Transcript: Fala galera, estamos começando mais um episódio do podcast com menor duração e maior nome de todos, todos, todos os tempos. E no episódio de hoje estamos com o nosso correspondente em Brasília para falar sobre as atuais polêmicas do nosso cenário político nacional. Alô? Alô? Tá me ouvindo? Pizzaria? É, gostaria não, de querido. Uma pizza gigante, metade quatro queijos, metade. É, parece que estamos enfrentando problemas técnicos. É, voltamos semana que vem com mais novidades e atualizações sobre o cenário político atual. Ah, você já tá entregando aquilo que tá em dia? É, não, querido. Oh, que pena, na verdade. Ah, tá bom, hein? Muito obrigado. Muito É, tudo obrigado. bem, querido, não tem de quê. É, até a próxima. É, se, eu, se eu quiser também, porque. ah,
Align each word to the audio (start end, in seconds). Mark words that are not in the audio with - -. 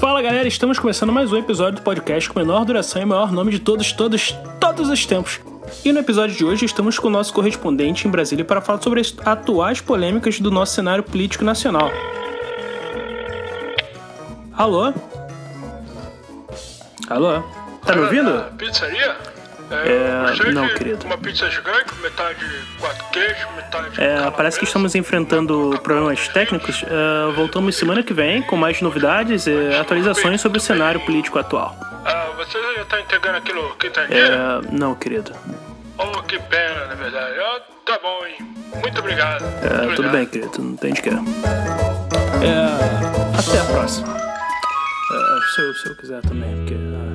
Fala 0.00 0.22
galera, 0.22 0.48
estamos 0.48 0.78
começando 0.78 1.12
mais 1.12 1.32
um 1.32 1.36
episódio 1.36 1.80
do 1.80 1.82
podcast 1.82 2.30
com 2.30 2.38
menor 2.38 2.64
duração 2.64 3.02
e 3.02 3.04
maior 3.04 3.30
nome 3.30 3.50
de 3.50 3.58
todos, 3.58 3.92
todos, 3.92 4.32
todos 4.58 4.88
os 4.88 5.04
tempos. 5.04 5.40
E 5.84 5.92
no 5.92 6.00
episódio 6.00 6.34
de 6.34 6.44
hoje 6.44 6.64
estamos 6.64 6.98
com 6.98 7.08
o 7.08 7.10
nosso 7.10 7.34
correspondente 7.34 8.08
em 8.08 8.10
Brasília 8.10 8.44
para 8.44 8.60
falar 8.60 8.80
sobre 8.80 9.00
as 9.00 9.14
atuais 9.24 9.80
polêmicas 9.80 10.40
do 10.40 10.50
nosso 10.50 10.74
cenário 10.74 11.04
político 11.04 11.44
nacional. 11.44 11.90
Alô? 14.56 14.92
Alô? 17.08 17.42
Tá 17.84 17.94
me 17.94 18.02
ouvindo? 18.02 18.44
Pizzaria? 18.56 19.37
É, 19.70 20.26
gostaria 20.28 20.52
não, 20.52 20.66
de 20.66 20.74
querido. 20.74 21.04
Uma 21.06 21.18
pizza 21.18 21.48
gigante, 21.50 21.94
metade 22.02 22.44
quatro 22.80 23.04
queijos, 23.12 23.46
metade. 23.56 24.00
É, 24.00 24.30
parece 24.30 24.58
que 24.58 24.64
estamos 24.64 24.94
enfrentando 24.94 25.78
problemas 25.82 26.26
técnicos. 26.28 26.82
É, 26.84 27.32
voltamos 27.34 27.76
semana 27.76 28.02
que 28.02 28.14
vem 28.14 28.42
com 28.42 28.56
mais 28.56 28.80
novidades 28.80 29.46
e 29.46 29.74
atualizações 29.78 30.40
sobre 30.40 30.58
o 30.58 30.60
cenário 30.60 31.00
político 31.00 31.38
atual. 31.38 31.76
Ah, 32.04 32.28
você 32.36 32.58
já 32.76 32.84
tá 32.86 33.00
entregando 33.00 33.36
aquilo 33.38 33.74
que 33.76 33.90
tá 33.90 34.04
em 34.04 34.08
dia? 34.08 34.26
É, 34.26 34.60
não, 34.72 34.94
querido. 34.94 35.32
Oh, 35.98 36.22
que 36.22 36.38
pena, 36.38 36.86
na 36.86 36.94
verdade. 36.94 37.34
Ah, 37.38 37.60
tá 37.84 37.98
bom, 38.02 38.24
hein? 38.24 38.36
Muito 38.80 38.98
obrigado. 39.00 39.42
Muito 39.42 39.66
É, 39.66 39.68
tudo 39.68 39.82
obrigado. 39.90 40.12
bem, 40.12 40.26
querido, 40.26 40.62
não 40.62 40.76
tem 40.76 40.92
de 40.94 41.02
quê. 41.02 41.10
É, 41.10 41.18
até 43.38 43.60
a 43.60 43.64
próxima. 43.64 44.16
É, 44.16 45.54
se, 45.54 45.60
eu, 45.60 45.74
se 45.74 45.88
eu 45.88 45.96
quiser 45.96 46.22
também, 46.22 46.56
porque. 46.56 46.74
ah, 46.74 47.07